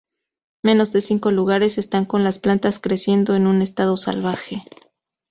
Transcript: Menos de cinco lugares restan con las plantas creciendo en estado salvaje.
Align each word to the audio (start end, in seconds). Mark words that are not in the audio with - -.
Menos 0.63 0.91
de 0.93 0.99
cinco 0.99 1.29
lugares 1.29 1.75
restan 1.75 2.05
con 2.05 2.23
las 2.23 2.39
plantas 2.39 2.79
creciendo 2.79 3.35
en 3.35 3.61
estado 3.61 3.95
salvaje. 3.97 4.63